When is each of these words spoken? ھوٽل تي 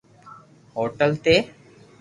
ھوٽل 0.75 1.09
تي 1.23 1.35